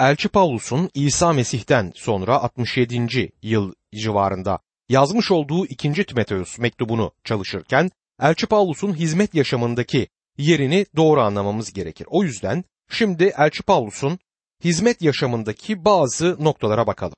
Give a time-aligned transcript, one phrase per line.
[0.00, 3.32] Elçi Pavlus'un İsa Mesih'ten sonra 67.
[3.42, 6.06] yıl civarında yazmış olduğu 2.
[6.06, 12.06] Timoteus mektubunu çalışırken Elçi Pavlus'un hizmet yaşamındaki yerini doğru anlamamız gerekir.
[12.10, 14.18] O yüzden şimdi Elçi Pavlus'un
[14.64, 17.16] hizmet yaşamındaki bazı noktalara bakalım.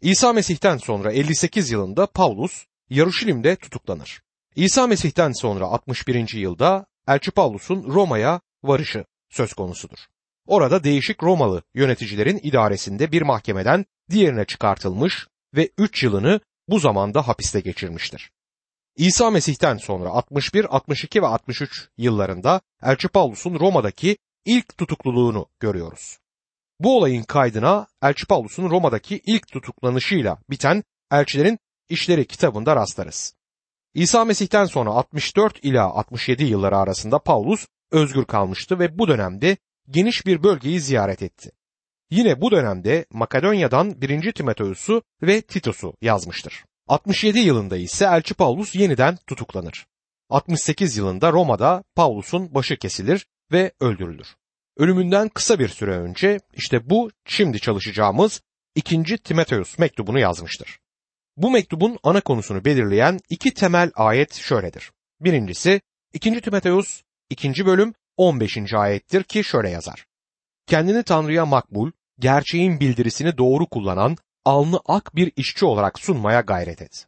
[0.00, 4.22] İsa Mesih'ten sonra 58 yılında Pavlus Yaruşilim'de tutuklanır.
[4.56, 6.34] İsa Mesih'ten sonra 61.
[6.34, 9.98] yılda Elçi Pavlus'un Roma'ya varışı söz konusudur.
[10.48, 17.60] Orada değişik Romalı yöneticilerin idaresinde bir mahkemeden diğerine çıkartılmış ve 3 yılını bu zamanda hapiste
[17.60, 18.30] geçirmiştir.
[18.96, 26.18] İsa Mesih'ten sonra 61, 62 ve 63 yıllarında Elçi Pavlus'un Roma'daki ilk tutukluluğunu görüyoruz.
[26.80, 31.58] Bu olayın kaydına Elçi Pavlus'un Roma'daki ilk tutuklanışıyla biten elçilerin
[31.88, 33.34] işleri kitabında rastlarız.
[33.94, 39.56] İsa Mesih'ten sonra 64 ila 67 yılları arasında Paulus özgür kalmıştı ve bu dönemde
[39.90, 41.50] geniş bir bölgeyi ziyaret etti.
[42.10, 44.32] Yine bu dönemde Makedonya'dan 1.
[44.32, 46.64] Timoteus'u ve Titus'u yazmıştır.
[46.88, 49.86] 67 yılında ise Elçi Paulus yeniden tutuklanır.
[50.30, 54.26] 68 yılında Roma'da Paulus'un başı kesilir ve öldürülür.
[54.76, 58.40] Ölümünden kısa bir süre önce işte bu şimdi çalışacağımız
[58.74, 59.18] 2.
[59.18, 60.78] Timoteus mektubunu yazmıştır.
[61.36, 64.92] Bu mektubun ana konusunu belirleyen iki temel ayet şöyledir.
[65.20, 65.80] Birincisi
[66.12, 66.40] 2.
[66.40, 67.66] Timoteus 2.
[67.66, 68.74] bölüm 15.
[68.74, 70.06] ayettir ki şöyle yazar.
[70.66, 77.06] Kendini Tanrı'ya makbul, gerçeğin bildirisini doğru kullanan, alnı ak bir işçi olarak sunmaya gayret et.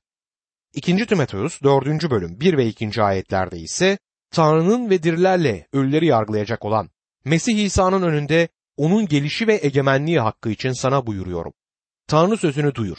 [0.75, 1.07] 2.
[1.07, 2.11] Timoteus 4.
[2.11, 3.03] bölüm 1 ve 2.
[3.03, 3.99] ayetlerde ise
[4.31, 6.91] Tanrı'nın ve dirilerle ölüleri yargılayacak olan
[7.25, 11.53] Mesih İsa'nın önünde onun gelişi ve egemenliği hakkı için sana buyuruyorum.
[12.07, 12.99] Tanrı sözünü duyur.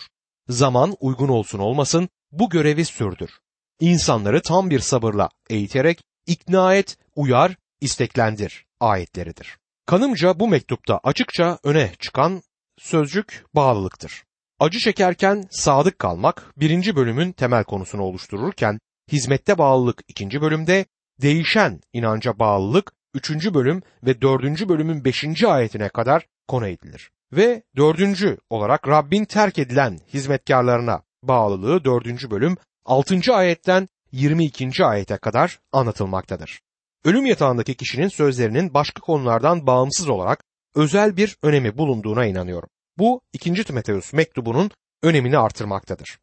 [0.49, 3.31] Zaman uygun olsun olmasın bu görevi sürdür.
[3.79, 9.57] İnsanları tam bir sabırla eğiterek ikna et, uyar, isteklendir ayetleridir.
[9.85, 12.41] Kanımca bu mektupta açıkça öne çıkan
[12.77, 14.23] sözcük bağlılıktır.
[14.59, 18.79] Acı çekerken sadık kalmak birinci bölümün temel konusunu oluştururken
[19.11, 20.85] hizmette bağlılık ikinci bölümde,
[21.21, 27.11] değişen inanca bağlılık üçüncü bölüm ve dördüncü bölümün beşinci ayetine kadar konu edilir.
[27.33, 34.85] Ve dördüncü olarak Rabbin terk edilen hizmetkarlarına bağlılığı dördüncü bölüm altıncı ayetten 22.
[34.85, 36.61] ayete kadar anlatılmaktadır.
[37.05, 40.43] Ölüm yatağındaki kişinin sözlerinin başka konulardan bağımsız olarak
[40.75, 42.69] özel bir önemi bulunduğuna inanıyorum.
[42.97, 43.63] Bu 2.
[43.63, 44.71] Timoteus mektubunun
[45.03, 46.19] önemini artırmaktadır.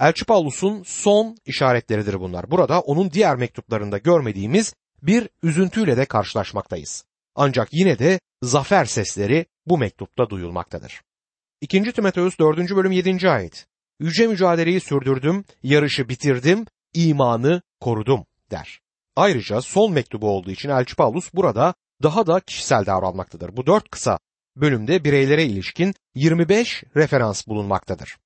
[0.00, 2.50] Elçi Paulus'un son işaretleridir bunlar.
[2.50, 7.04] Burada onun diğer mektuplarında görmediğimiz bir üzüntüyle de karşılaşmaktayız.
[7.34, 11.02] Ancak yine de zafer sesleri bu mektupta duyulmaktadır.
[11.60, 11.92] 2.
[11.92, 12.58] Timoteus 4.
[12.76, 13.30] bölüm 7.
[13.30, 13.66] ayet.
[14.00, 16.64] Yüce mücadeleyi sürdürdüm, yarışı bitirdim,
[16.94, 18.83] imanı korudum der.
[19.16, 23.56] Ayrıca son mektubu olduğu için Elçi Paulus burada daha da kişisel davranmaktadır.
[23.56, 24.18] Bu dört kısa
[24.56, 28.16] bölümde bireylere ilişkin 25 referans bulunmaktadır.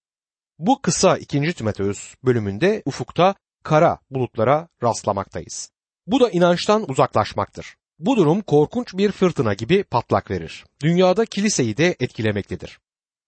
[0.59, 1.55] Bu kısa 2.
[1.55, 3.35] Timoteus bölümünde ufukta
[3.65, 5.71] kara bulutlara rastlamaktayız.
[6.07, 7.77] Bu da inançtan uzaklaşmaktır.
[7.99, 10.65] Bu durum korkunç bir fırtına gibi patlak verir.
[10.83, 12.79] Dünyada kiliseyi de etkilemektedir.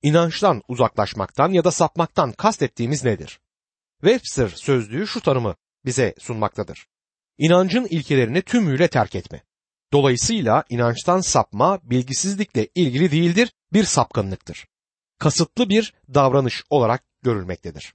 [0.03, 3.41] İnançtan uzaklaşmaktan ya da sapmaktan kastettiğimiz nedir?
[4.00, 5.54] Webster sözlüğü şu tanımı
[5.84, 6.87] bize sunmaktadır.
[7.40, 9.42] İnancın ilkelerini tümüyle terk etme.
[9.92, 14.66] Dolayısıyla inançtan sapma bilgisizlikle ilgili değildir, bir sapkınlıktır.
[15.18, 17.94] Kasıtlı bir davranış olarak görülmektedir.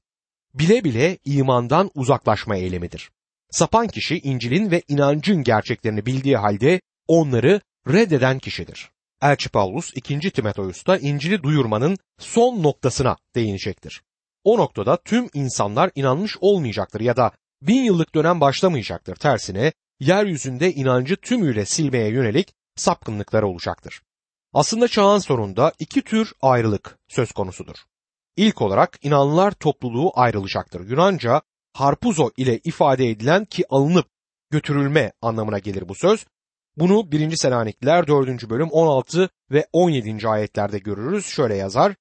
[0.54, 3.12] Bile bile imandan uzaklaşma eylemidir.
[3.52, 8.92] Sapan kişi İncil'in ve inancın gerçeklerini bildiği halde onları reddeden kişidir.
[9.22, 10.32] Elçi Paulus 2.
[10.32, 14.02] Timoteus'ta İncil'i duyurmanın son noktasına değinecektir.
[14.44, 17.32] O noktada tüm insanlar inanmış olmayacaktır ya da
[17.62, 19.16] bin yıllık dönem başlamayacaktır.
[19.16, 24.02] Tersine yeryüzünde inancı tümüyle silmeye yönelik sapkınlıkları olacaktır.
[24.54, 27.76] Aslında çağın sonunda iki tür ayrılık söz konusudur.
[28.38, 30.90] İlk olarak inanlılar topluluğu ayrılacaktır.
[30.90, 31.42] Yunanca
[31.74, 34.08] harpuzo ile ifade edilen ki alınıp
[34.52, 36.26] götürülme anlamına gelir bu söz.
[36.78, 37.36] Bunu 1.
[37.36, 38.50] Selanikliler 4.
[38.50, 40.28] bölüm 16 ve 17.
[40.28, 41.26] ayetlerde görürüz.
[41.26, 41.96] Şöyle yazar.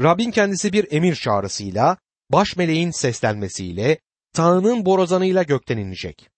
[0.00, 1.96] Rabbin kendisi bir emir çağrısıyla,
[2.30, 3.98] baş meleğin seslenmesiyle,
[4.32, 6.30] Tanrı'nın borazanıyla gökten inecek.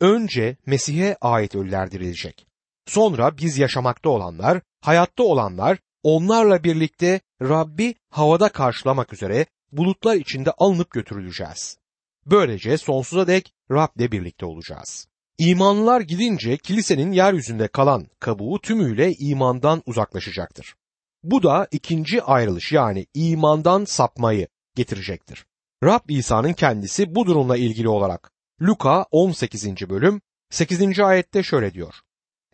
[0.00, 2.46] Önce Mesih'e ait ölüler dirilecek.
[2.86, 10.90] Sonra biz yaşamakta olanlar, hayatta olanlar, onlarla birlikte Rabbi havada karşılamak üzere bulutlar içinde alınıp
[10.90, 11.78] götürüleceğiz.
[12.26, 15.08] Böylece sonsuza dek Rab'le birlikte olacağız.
[15.38, 20.74] İmanlılar gidince kilisenin yeryüzünde kalan kabuğu tümüyle imandan uzaklaşacaktır.
[21.22, 25.46] Bu da ikinci ayrılış yani imandan sapmayı getirecektir.
[25.84, 28.32] Rab İsa'nın kendisi bu durumla ilgili olarak
[28.62, 29.66] Luka 18.
[29.88, 31.00] bölüm 8.
[31.00, 31.94] ayette şöyle diyor.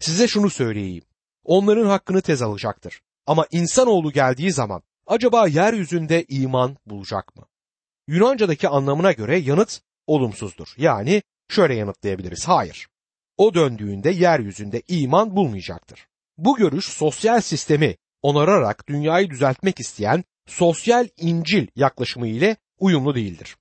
[0.00, 1.04] Size şunu söyleyeyim.
[1.44, 3.00] Onların hakkını tez alacaktır.
[3.26, 7.44] Ama insanoğlu geldiği zaman acaba yeryüzünde iman bulacak mı?
[8.08, 10.74] Yunanca'daki anlamına göre yanıt olumsuzdur.
[10.76, 12.48] Yani şöyle yanıtlayabiliriz.
[12.48, 12.88] Hayır.
[13.36, 16.06] O döndüğünde yeryüzünde iman bulmayacaktır.
[16.38, 23.56] Bu görüş sosyal sistemi onararak dünyayı düzeltmek isteyen sosyal İncil yaklaşımı ile uyumlu değildir.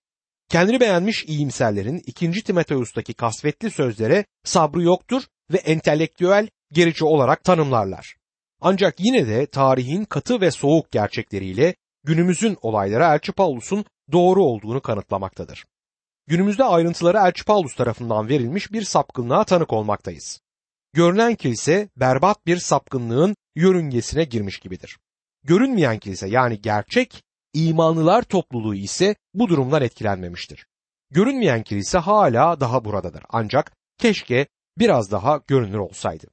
[0.50, 2.32] Kendini beğenmiş iyimserlerin 2.
[2.32, 8.16] Timoteus'taki kasvetli sözlere sabrı yoktur ve entelektüel gerici olarak tanımlarlar.
[8.62, 15.66] Ancak yine de tarihin katı ve soğuk gerçekleriyle günümüzün olayları Elçi Paulus'un doğru olduğunu kanıtlamaktadır.
[16.28, 20.42] Günümüzde ayrıntıları Elçi Paulus tarafından verilmiş bir sapkınlığa tanık olmaktayız.
[20.94, 24.98] Görünen kilise berbat bir sapkınlığın yörüngesine girmiş gibidir.
[25.44, 27.24] Görünmeyen kilise yani gerçek
[27.56, 30.68] imanlılar topluluğu ise bu durumdan etkilenmemiştir.
[31.12, 34.48] Görünmeyen kilise hala daha buradadır ancak keşke
[34.78, 36.28] biraz daha görünür olsaydı.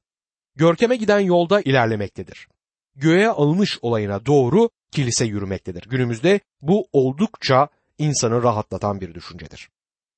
[0.55, 2.47] Görkeme giden yolda ilerlemektedir.
[2.95, 5.89] Göğe alınış olayına doğru kilise yürümektedir.
[5.89, 7.67] Günümüzde bu oldukça
[7.97, 9.69] insanı rahatlatan bir düşüncedir.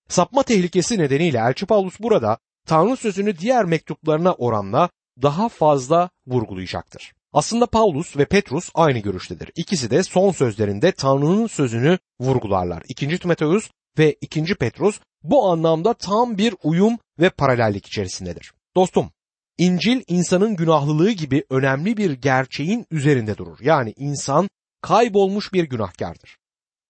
[0.10, 4.90] Sapma tehlikesi nedeniyle Elçi Paulus burada Tanrı sözünü diğer mektuplarına oranla
[5.22, 7.15] daha fazla vurgulayacaktır.
[7.36, 9.52] Aslında Paulus ve Petrus aynı görüştedir.
[9.56, 12.84] İkisi de son sözlerinde Tanrı'nın sözünü vurgularlar.
[12.88, 13.20] 2.
[13.20, 14.56] Timoteus ve 2.
[14.56, 18.54] Petrus bu anlamda tam bir uyum ve paralellik içerisindedir.
[18.76, 19.12] Dostum,
[19.58, 23.58] İncil insanın günahlılığı gibi önemli bir gerçeğin üzerinde durur.
[23.62, 24.50] Yani insan
[24.82, 26.38] kaybolmuş bir günahkardır.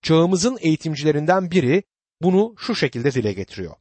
[0.01, 1.83] Çağımızın eğitimcilerinden biri
[2.21, 3.75] bunu şu şekilde dile getiriyor.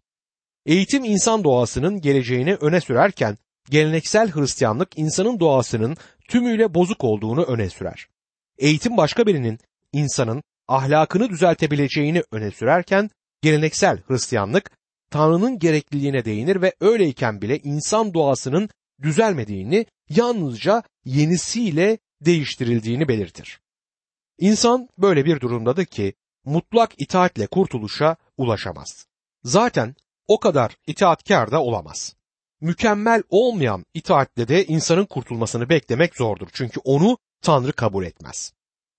[0.66, 3.38] Eğitim insan doğasının geleceğini öne sürerken
[3.70, 5.96] geleneksel Hristiyanlık insanın doğasının
[6.28, 8.08] tümüyle bozuk olduğunu öne sürer.
[8.58, 9.58] Eğitim başka birinin
[9.92, 13.10] insanın ahlakını düzeltebileceğini öne sürerken
[13.42, 14.70] geleneksel Hristiyanlık
[15.10, 18.68] Tanrı'nın gerekliliğine değinir ve öyleyken bile insan doğasının
[19.02, 23.60] düzelmediğini yalnızca yenisiyle değiştirildiğini belirtir.
[24.38, 29.06] İnsan böyle bir durumdadır ki mutlak itaatle kurtuluşa ulaşamaz.
[29.44, 29.94] Zaten
[30.28, 32.16] o kadar itaatkar da olamaz.
[32.64, 36.48] Mükemmel olmayan itaatle de insanın kurtulmasını beklemek zordur.
[36.52, 38.52] Çünkü onu Tanrı kabul etmez.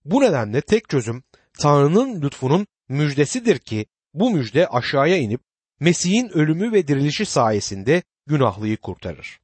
[0.06, 1.24] Bu nedenle tek çözüm
[1.60, 5.42] Tanrı'nın lütfunun müjdesidir ki bu müjde aşağıya inip
[5.80, 9.40] Mesih'in ölümü ve dirilişi sayesinde günahlıyı kurtarır.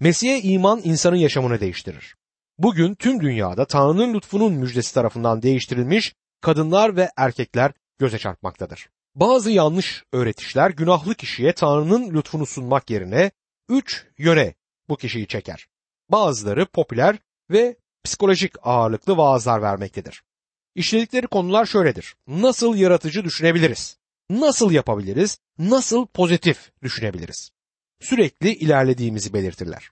[0.00, 2.16] Mesih'e iman insanın yaşamını değiştirir.
[2.58, 8.88] Bugün tüm dünyada Tanrı'nın lütfunun müjdesi tarafından değiştirilmiş kadınlar ve erkekler göze çarpmaktadır.
[9.14, 13.30] Bazı yanlış öğretişler günahlı kişiye Tanrı'nın lütfunu sunmak yerine
[13.72, 14.54] üç yöne
[14.88, 15.66] bu kişiyi çeker.
[16.08, 17.18] Bazıları popüler
[17.50, 20.22] ve psikolojik ağırlıklı vaazlar vermektedir.
[20.74, 22.16] İşledikleri konular şöyledir.
[22.26, 23.98] Nasıl yaratıcı düşünebiliriz?
[24.30, 25.38] Nasıl yapabiliriz?
[25.58, 27.50] Nasıl pozitif düşünebiliriz?
[28.00, 29.90] Sürekli ilerlediğimizi belirtirler.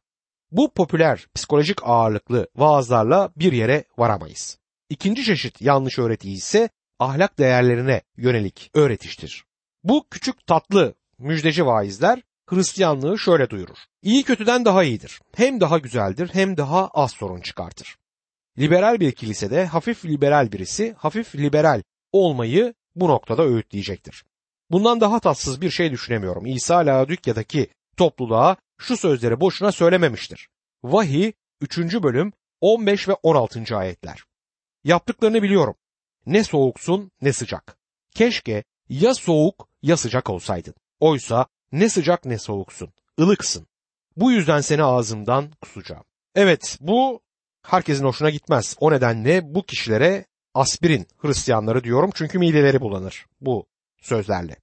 [0.51, 4.59] Bu popüler psikolojik ağırlıklı vaazlarla bir yere varamayız.
[4.89, 6.69] İkinci çeşit yanlış öğreti ise
[6.99, 9.45] ahlak değerlerine yönelik öğretiştir.
[9.85, 13.77] Bu küçük tatlı müjdeci vaizler Hristiyanlığı şöyle duyurur.
[14.03, 15.21] İyi kötüden daha iyidir.
[15.37, 17.97] Hem daha güzeldir hem daha az sorun çıkartır.
[18.59, 21.83] Liberal bir kilisede hafif liberal birisi hafif liberal
[22.13, 24.25] olmayı bu noktada öğütleyecektir.
[24.71, 26.47] Bundan daha tatsız bir şey düşünemiyorum.
[26.47, 30.49] İsa Laodikya'daki topluluğa şu sözleri boşuna söylememiştir.
[30.83, 31.79] Vahiy 3.
[31.79, 33.77] bölüm 15 ve 16.
[33.77, 34.25] ayetler.
[34.85, 35.75] Yaptıklarını biliyorum.
[36.27, 37.79] Ne soğuksun ne sıcak.
[38.15, 40.75] Keşke ya soğuk ya sıcak olsaydın.
[41.01, 42.93] Oysa ne sıcak ne soğuksun.
[43.21, 43.67] ılıksın.
[44.17, 46.05] Bu yüzden seni ağzımdan kusacağım.
[46.35, 47.21] Evet bu
[47.63, 48.77] herkesin hoşuna gitmez.
[48.81, 53.67] O nedenle bu kişilere aspirin Hristiyanları diyorum çünkü mideleri bulanır bu
[54.03, 54.57] sözlerle.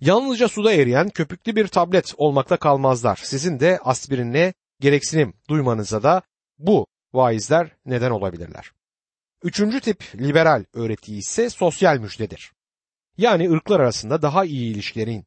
[0.00, 3.20] Yalnızca suda eriyen köpüklü bir tablet olmakta kalmazlar.
[3.22, 6.22] Sizin de aspirinle gereksinim duymanıza da
[6.58, 8.72] bu vaizler neden olabilirler.
[9.42, 12.52] Üçüncü tip liberal öğreti ise sosyal müjdedir.
[13.18, 15.26] Yani ırklar arasında daha iyi ilişkilerin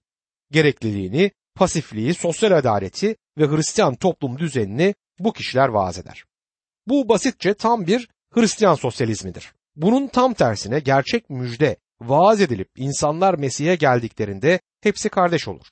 [0.52, 6.24] gerekliliğini, pasifliği, sosyal adaleti ve Hristiyan toplum düzenini bu kişiler vaaz eder.
[6.88, 9.54] Bu basitçe tam bir Hristiyan sosyalizmidir.
[9.76, 15.66] Bunun tam tersine gerçek müjde vaaz edilip insanlar Mesih'e geldiklerinde hepsi kardeş olur.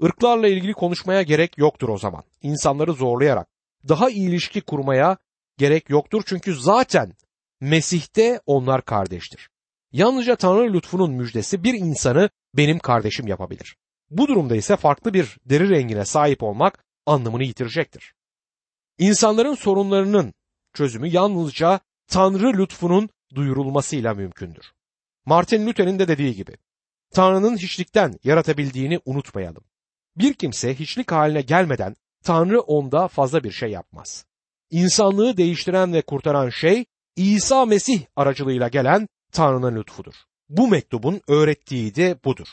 [0.00, 2.24] Irklarla ilgili konuşmaya gerek yoktur o zaman.
[2.42, 3.48] İnsanları zorlayarak
[3.88, 5.16] daha iyi ilişki kurmaya
[5.58, 7.12] gerek yoktur çünkü zaten
[7.60, 9.48] Mesih'te onlar kardeştir.
[9.92, 13.76] Yalnızca Tanrı lütfunun müjdesi bir insanı benim kardeşim yapabilir.
[14.12, 18.14] Bu durumda ise farklı bir deri rengine sahip olmak anlamını yitirecektir.
[18.98, 20.34] İnsanların sorunlarının
[20.74, 24.72] çözümü yalnızca Tanrı lütfunun duyurulmasıyla mümkündür.
[25.26, 26.56] Martin Luther'in de dediği gibi
[27.10, 29.64] Tanrı'nın hiçlikten yaratabildiğini unutmayalım.
[30.16, 34.24] Bir kimse hiçlik haline gelmeden Tanrı onda fazla bir şey yapmaz.
[34.70, 36.84] insanlığı değiştiren ve kurtaran şey
[37.16, 40.14] İsa Mesih aracılığıyla gelen Tanrı'nın lütfudur.
[40.48, 42.48] Bu mektubun öğrettiği de budur.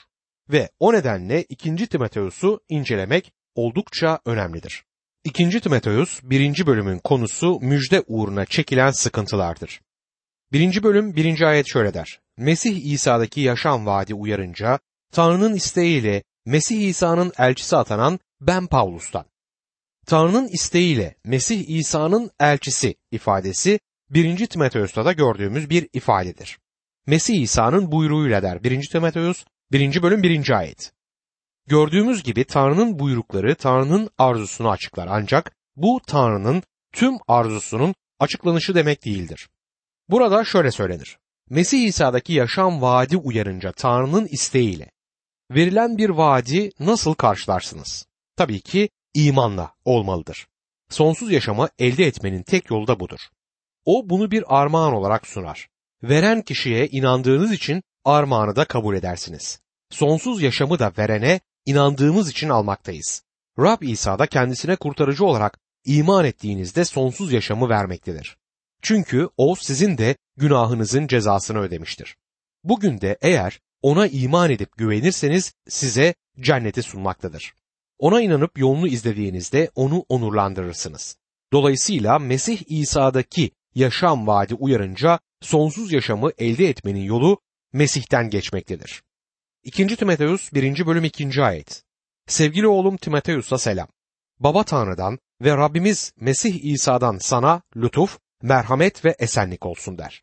[0.49, 1.87] Ve o nedenle 2.
[1.87, 4.83] Timoteus'u incelemek oldukça önemlidir.
[5.23, 5.61] 2.
[5.61, 6.65] Timoteus 1.
[6.65, 9.81] bölümün konusu müjde uğruna çekilen sıkıntılardır.
[10.51, 10.83] 1.
[10.83, 11.41] bölüm 1.
[11.41, 12.19] ayet şöyle der.
[12.37, 14.79] Mesih İsa'daki yaşam vaadi uyarınca
[15.11, 19.25] Tanrı'nın isteğiyle Mesih İsa'nın elçisi atanan ben Pavlus'tan.
[20.05, 23.79] Tanrı'nın isteğiyle Mesih İsa'nın elçisi ifadesi
[24.09, 24.47] 1.
[24.47, 26.59] Timoteus'ta da gördüğümüz bir ifadedir.
[27.07, 28.89] Mesih İsa'nın buyruğuyla der 1.
[28.91, 30.01] Timoteus 1.
[30.03, 30.49] bölüm 1.
[30.49, 30.93] ayet.
[31.67, 39.49] Gördüğümüz gibi Tanrı'nın buyrukları Tanrı'nın arzusunu açıklar ancak bu Tanrı'nın tüm arzusunun açıklanışı demek değildir.
[40.09, 41.17] Burada şöyle söylenir.
[41.49, 44.91] Mesih İsa'daki yaşam vaadi uyarınca Tanrı'nın isteğiyle
[45.51, 48.05] verilen bir vaadi nasıl karşılarsınız?
[48.35, 50.47] Tabii ki imanla olmalıdır.
[50.89, 53.19] Sonsuz yaşamı elde etmenin tek yolu da budur.
[53.85, 55.69] O bunu bir armağan olarak sunar.
[56.03, 59.59] Veren kişiye inandığınız için armağanı da kabul edersiniz.
[59.89, 63.23] Sonsuz yaşamı da verene inandığımız için almaktayız.
[63.59, 68.37] Rab İsa da kendisine kurtarıcı olarak iman ettiğinizde sonsuz yaşamı vermektedir.
[68.81, 72.15] Çünkü o sizin de günahınızın cezasını ödemiştir.
[72.63, 77.53] Bugün de eğer ona iman edip güvenirseniz size cenneti sunmaktadır.
[77.97, 81.17] Ona inanıp yolunu izlediğinizde onu onurlandırırsınız.
[81.53, 87.41] Dolayısıyla Mesih İsa'daki yaşam vaadi uyarınca sonsuz yaşamı elde etmenin yolu
[87.73, 89.03] Mesih'ten geçmektedir.
[89.63, 89.87] 2.
[89.87, 90.85] Timoteus 1.
[90.85, 91.41] bölüm 2.
[91.43, 91.83] ayet.
[92.27, 93.87] Sevgili oğlum Timoteus'a selam.
[94.39, 100.21] Baba Tanrı'dan ve Rabbimiz Mesih İsa'dan sana lütuf, merhamet ve esenlik olsun der.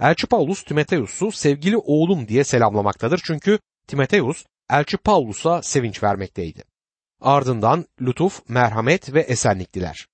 [0.00, 6.64] Elçi Paulus Timoteus'u sevgili oğlum diye selamlamaktadır çünkü Timoteus Elçi Paulus'a sevinç vermekteydi.
[7.20, 10.06] Ardından lütuf, merhamet ve esenlik diler.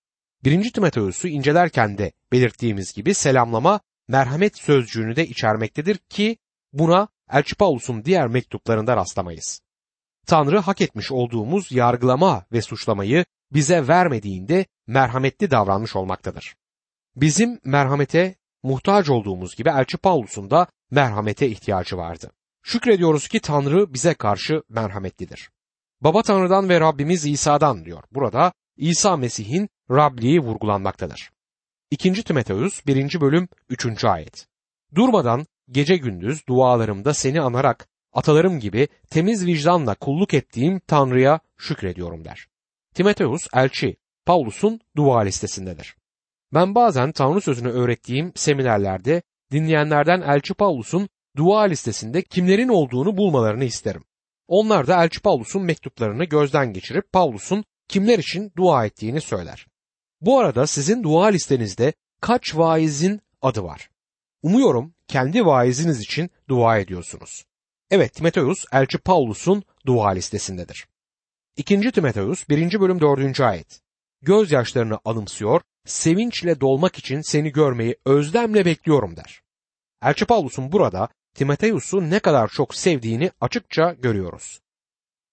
[0.45, 0.73] 1.
[0.73, 3.81] Timoteus'u incelerken de belirttiğimiz gibi selamlama
[4.13, 6.37] merhamet sözcüğünü de içermektedir ki
[6.73, 9.61] buna Elçi Paulus'un diğer mektuplarında rastlamayız.
[10.27, 16.55] Tanrı hak etmiş olduğumuz yargılama ve suçlamayı bize vermediğinde merhametli davranmış olmaktadır.
[17.17, 22.31] Bizim merhamete muhtaç olduğumuz gibi Elçi Paulus'un da merhamete ihtiyacı vardı.
[22.63, 25.51] Şükrediyoruz ki Tanrı bize karşı merhametlidir.
[26.01, 28.03] Baba Tanrı'dan ve Rabbimiz İsa'dan diyor.
[28.11, 31.32] Burada İsa Mesih'in Rabliği vurgulanmaktadır.
[31.93, 32.25] 2.
[32.25, 33.21] Timoteus 1.
[33.21, 34.05] bölüm 3.
[34.05, 34.47] ayet.
[34.95, 42.47] Durmadan gece gündüz dualarımda seni anarak atalarım gibi temiz vicdanla kulluk ettiğim Tanrı'ya şükrediyorum der.
[42.95, 43.97] Timoteus elçi
[44.27, 45.97] Paulus'un dua listesindedir.
[46.55, 54.05] Ben bazen Tanrı sözünü öğrettiğim seminerlerde dinleyenlerden elçi Paulus'un dua listesinde kimlerin olduğunu bulmalarını isterim.
[54.49, 59.67] Onlar da elçi Paulus'un mektuplarını gözden geçirip Paulus'un kimler için dua ettiğini söyler.
[60.23, 63.91] Bu arada sizin dua listenizde kaç vaizin adı var?
[64.43, 67.45] Umuyorum kendi vaiziniz için dua ediyorsunuz.
[67.91, 70.87] Evet Timoteus elçi Paulus'un dua listesindedir.
[71.57, 71.93] 2.
[71.93, 72.81] Timoteus 1.
[72.81, 73.41] bölüm 4.
[73.41, 73.81] ayet.
[74.23, 79.43] Gözyaşlarını anımsıyor, sevinçle dolmak için seni görmeyi özlemle bekliyorum der.
[80.03, 84.61] Elçi Paulus'un burada Timoteus'u ne kadar çok sevdiğini açıkça görüyoruz.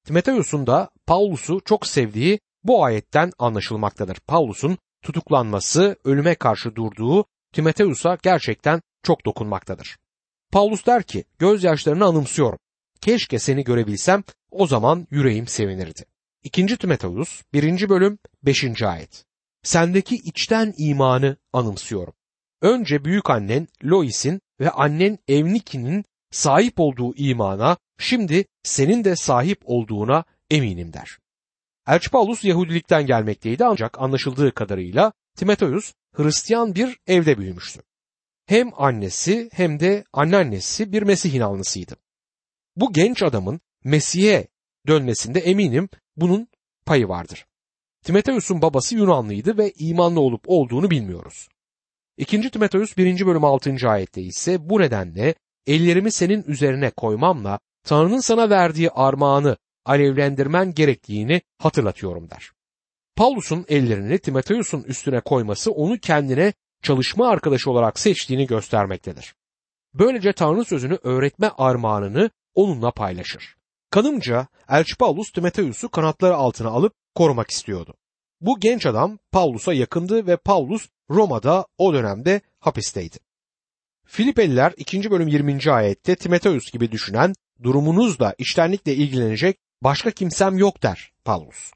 [0.04, 4.18] Timoteus'un da Paulus'u çok sevdiği bu ayetten anlaşılmaktadır.
[4.28, 9.98] Paulus'un tutuklanması, ölüme karşı durduğu Timoteus'a gerçekten çok dokunmaktadır.
[10.52, 12.60] Paulus der ki, gözyaşlarını anımsıyorum.
[13.02, 16.06] Keşke seni görebilsem, o zaman yüreğim sevinirdi.
[16.44, 16.78] 2.
[16.78, 17.90] Timoteus 1.
[17.90, 18.84] bölüm 5.
[18.84, 19.26] ayet.
[19.64, 22.14] Sendeki içten imanı anımsıyorum.
[22.62, 30.24] Önce büyük annen Lois'in ve annen Evniki'nin sahip olduğu imana, şimdi senin de sahip olduğuna
[30.50, 31.18] eminim der.
[31.90, 37.82] Elçi Paulus Yahudilikten gelmekteydi ancak anlaşıldığı kadarıyla Timoteus Hristiyan bir evde büyümüştü.
[38.46, 41.96] Hem annesi hem de anneannesi bir Mesih inanlısıydı.
[42.76, 44.48] Bu genç adamın Mesih'e
[44.88, 46.48] dönmesinde eminim bunun
[46.86, 47.46] payı vardır.
[48.04, 51.48] Timoteus'un babası Yunanlıydı ve imanlı olup olduğunu bilmiyoruz.
[52.18, 52.52] 2.
[52.52, 53.26] Timoteus 1.
[53.26, 53.90] bölüm 6.
[53.90, 55.36] ayette ise bu nedenle
[55.68, 62.52] ellerimi senin üzerine koymamla Tanrı'nın sana verdiği armağanı alevlendirmen gerektiğini hatırlatıyorum der.
[63.16, 69.36] Paulus'un ellerini Timoteus'un üstüne koyması onu kendine çalışma arkadaşı olarak seçtiğini göstermektedir.
[69.94, 73.56] Böylece Tanrı sözünü öğretme armağanını onunla paylaşır.
[73.90, 77.94] Kanımca Elçi Paulus Timoteus'u kanatları altına alıp korumak istiyordu.
[78.42, 83.18] Bu genç adam Paulus'a yakındı ve Paulus Roma'da o dönemde hapisteydi.
[84.06, 85.12] Filipeliler 2.
[85.12, 85.72] bölüm 20.
[85.72, 87.34] ayette Timoteus gibi düşünen,
[87.64, 91.72] durumunuzla içtenlikle ilgilenecek başka kimsem yok der Paulus.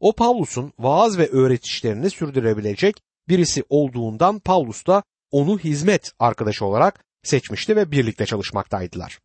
[0.00, 7.76] O Paulus'un vaaz ve öğretişlerini sürdürebilecek birisi olduğundan Paulus da onu hizmet arkadaşı olarak seçmişti
[7.76, 9.18] ve birlikte çalışmaktaydılar.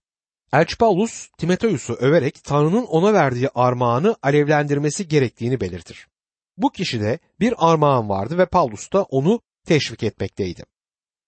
[0.53, 6.07] Elçi Paulus Timoteus'u överek Tanrı'nın ona verdiği armağanı alevlendirmesi gerektiğini belirtir.
[6.57, 10.63] Bu kişide bir armağan vardı ve Paulus da onu teşvik etmekteydi.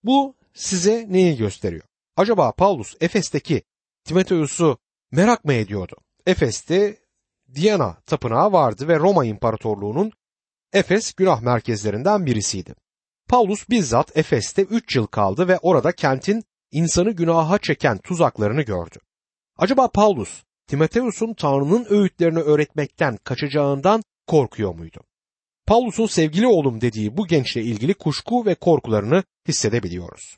[0.04, 1.84] Bu size neyi gösteriyor?
[2.18, 3.64] Acaba Paulus Efes'teki
[4.04, 4.78] Timoteus'u
[5.12, 5.96] merak mı ediyordu?
[6.26, 6.98] Efes'te
[7.56, 10.12] Diana tapınağı vardı ve Roma İmparatorluğu'nun
[10.74, 12.76] Efes günah merkezlerinden birisiydi.
[13.30, 19.00] Paulus bizzat Efes'te 3 yıl kaldı ve orada kentin insanı günaha çeken tuzaklarını gördü.
[19.58, 25.00] Acaba Paulus Timoteus'un Tanrı'nın öğütlerini öğretmekten kaçacağından korkuyor muydu?
[25.68, 30.38] Paulus'un sevgili oğlum dediği bu gençle ilgili kuşku ve korkularını hissedebiliyoruz.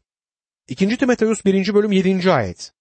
[0.68, 0.98] 2.
[0.98, 1.74] Timoteus 1.
[1.74, 2.32] bölüm 7.
[2.32, 2.72] ayet.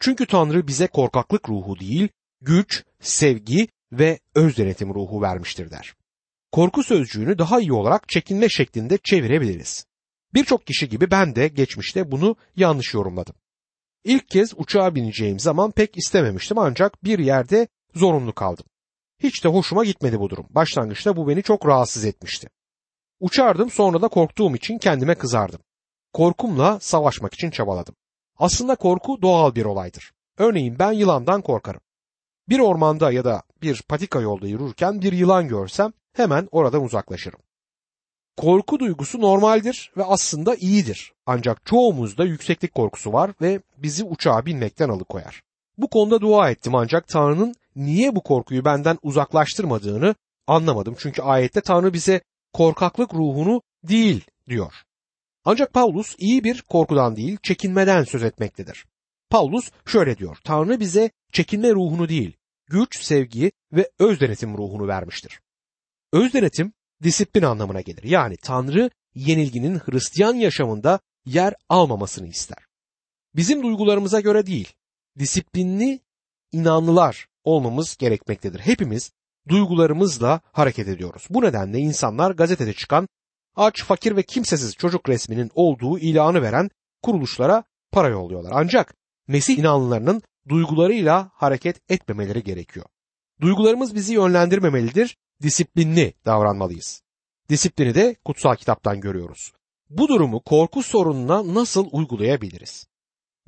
[0.00, 2.08] Çünkü Tanrı bize korkaklık ruhu değil,
[2.44, 5.94] güç, sevgi ve öz denetim ruhu vermiştir der.
[6.52, 9.86] Korku sözcüğünü daha iyi olarak çekinme şeklinde çevirebiliriz.
[10.34, 13.34] Birçok kişi gibi ben de geçmişte bunu yanlış yorumladım.
[14.04, 18.66] İlk kez uçağa bineceğim zaman pek istememiştim ancak bir yerde zorunlu kaldım.
[19.18, 20.46] Hiç de hoşuma gitmedi bu durum.
[20.50, 22.48] Başlangıçta bu beni çok rahatsız etmişti.
[23.20, 25.60] Uçardım sonra da korktuğum için kendime kızardım.
[26.12, 27.94] Korkumla savaşmak için çabaladım.
[28.36, 30.12] Aslında korku doğal bir olaydır.
[30.38, 31.80] Örneğin ben yılandan korkarım.
[32.48, 37.40] Bir ormanda ya da bir patika yolda yürürken bir yılan görsem hemen oradan uzaklaşırım.
[38.36, 41.12] Korku duygusu normaldir ve aslında iyidir.
[41.26, 45.42] Ancak çoğumuzda yükseklik korkusu var ve bizi uçağa binmekten alıkoyar.
[45.78, 50.14] Bu konuda dua ettim ancak Tanrı'nın niye bu korkuyu benden uzaklaştırmadığını
[50.46, 50.96] anlamadım.
[50.98, 52.20] Çünkü ayette Tanrı bize
[52.52, 54.72] korkaklık ruhunu değil diyor.
[55.44, 58.86] Ancak Paulus iyi bir korkudan değil, çekinmeden söz etmektedir.
[59.30, 60.38] Paulus şöyle diyor.
[60.44, 62.36] Tanrı bize çekinme ruhunu değil,
[62.66, 65.40] güç, sevgi ve öz denetim ruhunu vermiştir.
[66.12, 66.72] Öz denetim
[67.02, 68.02] disiplin anlamına gelir.
[68.02, 72.58] Yani Tanrı yenilginin Hristiyan yaşamında yer almamasını ister.
[73.36, 74.72] Bizim duygularımıza göre değil,
[75.18, 76.00] disiplinli
[76.52, 78.60] inanlılar olmamız gerekmektedir.
[78.60, 79.12] Hepimiz
[79.48, 81.26] duygularımızla hareket ediyoruz.
[81.30, 83.08] Bu nedenle insanlar gazetede çıkan
[83.56, 86.70] aç, fakir ve kimsesiz çocuk resminin olduğu ilanı veren
[87.02, 88.52] kuruluşlara para yolluyorlar.
[88.54, 88.94] Ancak
[89.28, 92.86] Mesih inanlılarının duygularıyla hareket etmemeleri gerekiyor.
[93.40, 97.02] Duygularımız bizi yönlendirmemelidir, disiplinli davranmalıyız.
[97.48, 99.52] Disiplini de kutsal kitaptan görüyoruz.
[99.90, 102.86] Bu durumu korku sorununa nasıl uygulayabiliriz?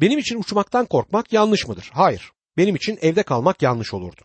[0.00, 1.90] Benim için uçmaktan korkmak yanlış mıdır?
[1.92, 2.32] Hayır.
[2.56, 4.20] Benim için evde kalmak yanlış olurdu.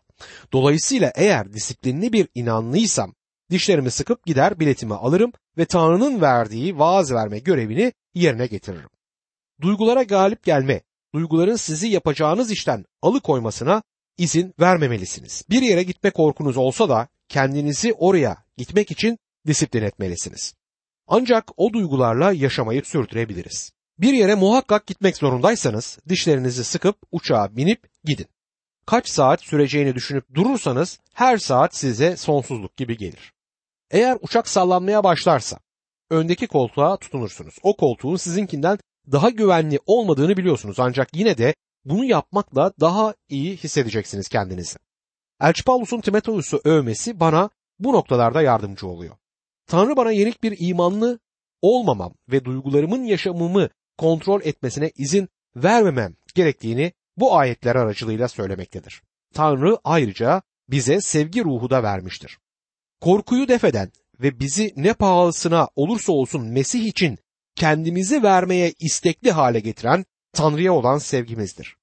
[0.53, 3.13] Dolayısıyla eğer disiplinli bir inanlıysam
[3.49, 8.89] dişlerimi sıkıp gider biletimi alırım ve Tanrı'nın verdiği vaaz verme görevini yerine getiririm.
[9.61, 10.81] Duygulara galip gelme,
[11.15, 13.83] duyguların sizi yapacağınız işten alıkoymasına
[14.17, 15.43] izin vermemelisiniz.
[15.49, 20.53] Bir yere gitme korkunuz olsa da kendinizi oraya gitmek için disiplin etmelisiniz.
[21.07, 23.71] Ancak o duygularla yaşamayı sürdürebiliriz.
[23.99, 28.27] Bir yere muhakkak gitmek zorundaysanız dişlerinizi sıkıp uçağa binip gidin.
[28.85, 33.33] Kaç saat süreceğini düşünüp durursanız her saat size sonsuzluk gibi gelir.
[33.91, 35.59] Eğer uçak sallanmaya başlarsa
[36.09, 37.55] öndeki koltuğa tutunursunuz.
[37.63, 38.79] O koltuğun sizinkinden
[39.11, 44.77] daha güvenli olmadığını biliyorsunuz ancak yine de bunu yapmakla daha iyi hissedeceksiniz kendinizi.
[45.41, 49.15] Elçi Paulus'un Timoteus'u övmesi bana bu noktalarda yardımcı oluyor.
[49.67, 51.19] Tanrı bana yenik bir imanlı
[51.61, 59.01] olmamam ve duygularımın yaşamımı kontrol etmesine izin vermemem gerektiğini bu ayetler aracılığıyla söylemektedir.
[59.33, 62.37] Tanrı ayrıca bize sevgi ruhu da vermiştir.
[63.01, 67.17] Korkuyu defeden ve bizi ne pahalısına olursa olsun Mesih için
[67.61, 71.77] kendimizi vermeye istekli hale getiren Tanrı'ya olan sevgimizdir.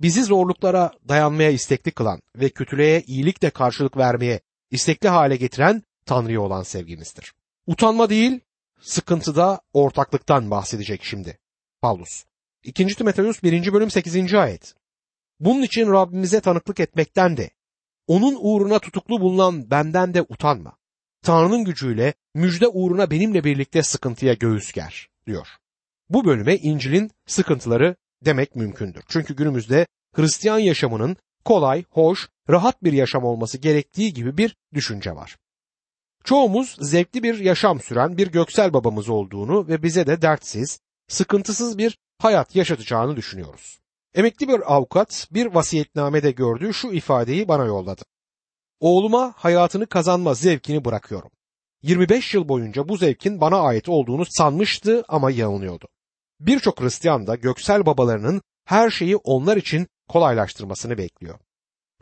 [0.00, 4.40] Bizi zorluklara dayanmaya istekli kılan ve kötülüğe iyilikle karşılık vermeye
[4.70, 7.34] istekli hale getiren Tanrı'ya olan sevgimizdir.
[7.66, 8.40] Utanma değil,
[8.80, 11.38] sıkıntıda ortaklıktan bahsedecek şimdi
[11.82, 12.24] Paulus.
[12.62, 12.86] 2.
[12.86, 13.72] Timoteus 1.
[13.72, 14.34] bölüm 8.
[14.34, 14.74] ayet.
[15.40, 17.50] Bunun için Rabbimize tanıklık etmekten de,
[18.06, 20.76] onun uğruna tutuklu bulunan benden de utanma.
[21.24, 25.48] Tanrı'nın gücüyle müjde uğruna benimle birlikte sıkıntıya göğüs ger, diyor.
[26.08, 29.02] Bu bölüme İncil'in sıkıntıları demek mümkündür.
[29.08, 35.36] Çünkü günümüzde Hristiyan yaşamının kolay, hoş, rahat bir yaşam olması gerektiği gibi bir düşünce var.
[36.24, 41.98] Çoğumuz zevkli bir yaşam süren bir göksel babamız olduğunu ve bize de dertsiz, sıkıntısız bir
[42.18, 43.80] hayat yaşatacağını düşünüyoruz.
[44.14, 48.02] Emekli bir avukat bir vasiyetnamede gördüğü şu ifadeyi bana yolladı.
[48.80, 51.30] Oğluma hayatını kazanma zevkini bırakıyorum.
[51.82, 55.88] 25 yıl boyunca bu zevkin bana ait olduğunu sanmıştı ama yanılıyordu.
[56.40, 61.38] Birçok Hristiyan da göksel babalarının her şeyi onlar için kolaylaştırmasını bekliyor.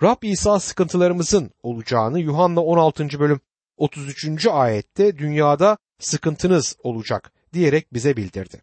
[0.02, 3.08] Rab İsa sıkıntılarımızın olacağını Yuhanna 16.
[3.20, 3.40] bölüm
[3.76, 4.46] 33.
[4.46, 8.62] ayette dünyada sıkıntınız olacak diyerek bize bildirdi.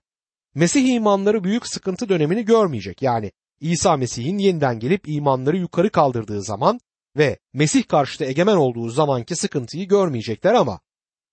[0.55, 3.01] Mesih imanları büyük sıkıntı dönemini görmeyecek.
[3.01, 6.79] Yani İsa Mesih'in yeniden gelip imanları yukarı kaldırdığı zaman
[7.17, 10.79] ve Mesih karşıtı egemen olduğu zamanki sıkıntıyı görmeyecekler ama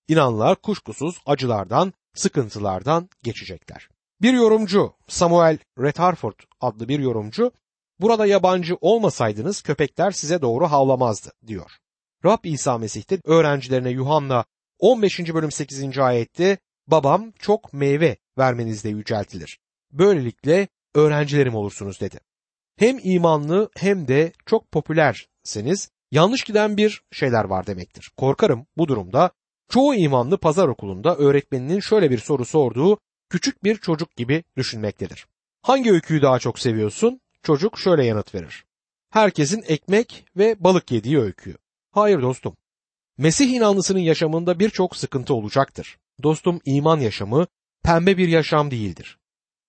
[0.09, 3.89] inanlar kuşkusuz acılardan, sıkıntılardan geçecekler.
[4.23, 7.53] Bir yorumcu Samuel Rutherford adlı bir yorumcu
[8.01, 11.71] burada yabancı olmasaydınız köpekler size doğru havlamazdı diyor.
[12.25, 14.45] Rab İsa Mesih'te öğrencilerine Yuhanna
[14.79, 15.35] 15.
[15.35, 15.99] bölüm 8.
[15.99, 19.59] ayette babam çok meyve vermenizde yüceltilir.
[19.93, 22.21] Böylelikle öğrencilerim olursunuz dedi.
[22.77, 24.71] Hem imanlı hem de çok
[25.47, 28.11] popülerseniz yanlış giden bir şeyler var demektir.
[28.17, 29.31] Korkarım bu durumda
[29.69, 32.99] çoğu imanlı pazar okulunda öğretmeninin şöyle bir soru sorduğu
[33.31, 35.27] küçük bir çocuk gibi düşünmektedir.
[35.63, 37.21] Hangi öyküyü daha çok seviyorsun?
[37.43, 38.65] Çocuk şöyle yanıt verir.
[39.11, 41.57] Herkesin ekmek ve balık yediği öyküyü.
[41.93, 42.57] Hayır dostum.
[43.19, 45.99] Mesih inanlısının yaşamında birçok sıkıntı olacaktır.
[46.23, 47.47] Dostum iman yaşamı
[47.85, 49.19] pembe bir yaşam değildir.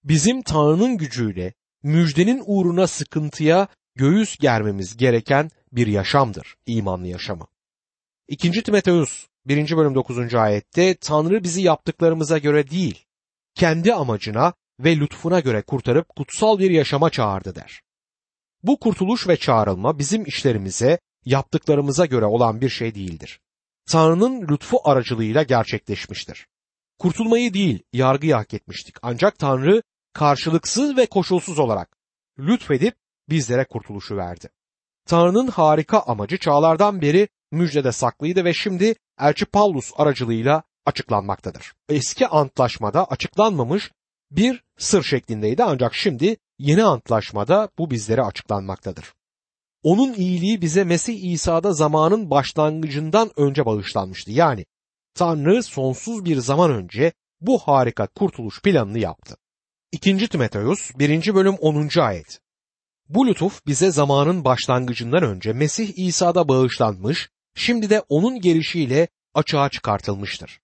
[0.04, 7.48] Bizim Tanrı'nın gücüyle müjdenin uğruna sıkıntıya göğüs germemiz gereken bir yaşamdır imanlı yaşamı.
[8.28, 8.64] 2.
[8.64, 9.78] Timoteus 1.
[9.78, 10.36] bölüm 9.
[10.36, 13.06] ayette Tanrı bizi yaptıklarımıza göre değil,
[13.56, 17.82] kendi amacına ve lütfuna göre kurtarıp kutsal bir yaşama çağırdı der.
[18.64, 23.40] Bu kurtuluş ve çağrılma bizim işlerimize, yaptıklarımıza göre olan bir şey değildir.
[23.90, 26.48] Tanrı'nın lütfu aracılığıyla gerçekleşmiştir.
[27.00, 28.96] Kurtulmayı değil, yargıyı hak etmiştik.
[29.02, 29.84] Ancak Tanrı
[30.14, 31.98] karşılıksız ve koşulsuz olarak
[32.40, 32.96] lütfedip
[33.30, 34.50] bizlere kurtuluşu verdi.
[35.06, 41.74] Tanrı'nın harika amacı çağlardan beri müjdede saklıydı ve şimdi Elçi Paulus aracılığıyla açıklanmaktadır.
[41.90, 43.92] Eski antlaşmada açıklanmamış
[44.32, 49.14] bir sır şeklindeydi ancak şimdi yeni antlaşmada bu bizlere açıklanmaktadır.
[49.84, 54.32] Onun iyiliği bize Mesih İsa'da zamanın başlangıcından önce bağışlanmıştı.
[54.32, 54.66] Yani
[55.14, 57.12] Tanrı sonsuz bir zaman önce
[57.42, 59.38] bu harika kurtuluş planını yaptı.
[59.92, 60.30] 2.
[60.30, 61.36] Timoteus 1.
[61.36, 62.00] bölüm 10.
[62.00, 62.40] ayet.
[63.10, 70.60] Bu lütuf bize zamanın başlangıcından önce Mesih İsa'da bağışlanmış, şimdi de onun gelişiyle açığa çıkartılmıştır.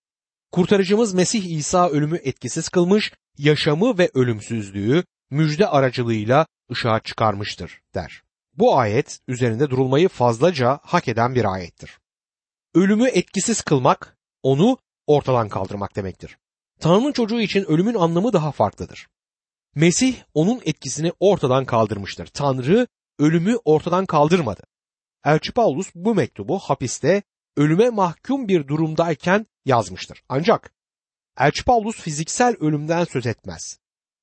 [0.51, 8.23] Kurtarıcımız Mesih İsa ölümü etkisiz kılmış, yaşamı ve ölümsüzlüğü müjde aracılığıyla ışığa çıkarmıştır der.
[8.53, 11.99] Bu ayet üzerinde durulmayı fazlaca hak eden bir ayettir.
[12.75, 14.77] Ölümü etkisiz kılmak, onu
[15.07, 16.37] ortadan kaldırmak demektir.
[16.79, 19.07] Tanrı'nın çocuğu için ölümün anlamı daha farklıdır.
[19.75, 22.27] Mesih onun etkisini ortadan kaldırmıştır.
[22.27, 22.87] Tanrı
[23.19, 24.63] ölümü ortadan kaldırmadı.
[25.25, 27.23] Elçi Paulus bu mektubu hapiste
[27.57, 30.23] ölüme mahkum bir durumdayken yazmıştır.
[30.29, 30.73] Ancak
[31.39, 33.77] Elçi Paulus fiziksel ölümden söz etmez.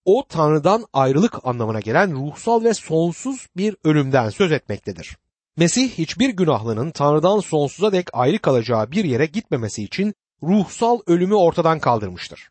[0.04, 5.16] O Tanrı'dan ayrılık anlamına gelen ruhsal ve sonsuz bir ölümden söz etmektedir.
[5.56, 11.78] Mesih hiçbir günahlının Tanrı'dan sonsuza dek ayrı kalacağı bir yere gitmemesi için ruhsal ölümü ortadan
[11.78, 12.50] kaldırmıştır.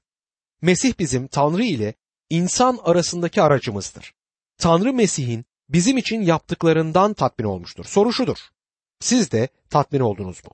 [0.62, 1.94] Mesih bizim Tanrı ile
[2.30, 4.14] insan arasındaki aracımızdır.
[4.58, 7.86] Tanrı Mesih'in bizim için yaptıklarından tatmin olmuştur.
[7.86, 8.38] Soru şudur.
[9.00, 10.52] Siz de tatmin oldunuz mu?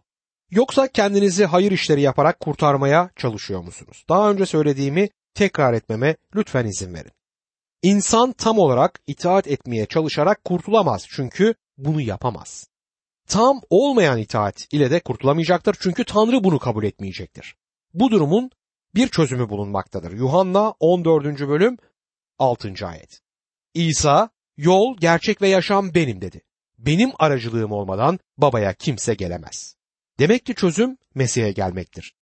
[0.51, 4.05] Yoksa kendinizi hayır işleri yaparak kurtarmaya çalışıyor musunuz?
[4.09, 7.11] Daha önce söylediğimi tekrar etmeme lütfen izin verin.
[7.83, 12.67] İnsan tam olarak itaat etmeye çalışarak kurtulamaz çünkü bunu yapamaz.
[13.27, 17.55] Tam olmayan itaat ile de kurtulamayacaktır çünkü Tanrı bunu kabul etmeyecektir.
[17.93, 18.51] Bu durumun
[18.95, 20.12] bir çözümü bulunmaktadır.
[20.12, 21.25] Yuhanna 14.
[21.39, 21.77] bölüm
[22.39, 22.88] 6.
[22.88, 23.21] ayet.
[23.73, 26.41] İsa, yol, gerçek ve yaşam benim dedi.
[26.77, 29.75] Benim aracılığım olmadan babaya kimse gelemez.
[30.19, 32.13] Demek ki çözüm Mesih'e gelmektir.